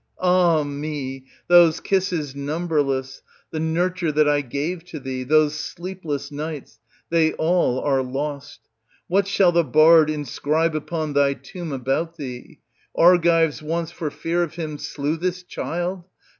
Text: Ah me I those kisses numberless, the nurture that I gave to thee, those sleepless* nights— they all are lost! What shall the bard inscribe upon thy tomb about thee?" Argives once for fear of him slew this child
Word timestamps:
Ah 0.19 0.63
me 0.63 1.25
I 1.27 1.29
those 1.47 1.79
kisses 1.79 2.35
numberless, 2.35 3.21
the 3.51 3.59
nurture 3.59 4.11
that 4.11 4.27
I 4.27 4.41
gave 4.41 4.83
to 4.85 4.99
thee, 4.99 5.21
those 5.23 5.53
sleepless* 5.53 6.31
nights— 6.31 6.79
they 7.11 7.33
all 7.33 7.79
are 7.81 8.01
lost! 8.01 8.61
What 9.07 9.27
shall 9.27 9.51
the 9.51 9.63
bard 9.63 10.09
inscribe 10.09 10.73
upon 10.75 11.13
thy 11.13 11.35
tomb 11.35 11.71
about 11.71 12.17
thee?" 12.17 12.61
Argives 13.11 13.61
once 13.61 13.91
for 13.91 14.09
fear 14.09 14.41
of 14.41 14.55
him 14.55 14.79
slew 14.79 15.17
this 15.17 15.43
child 15.43 16.03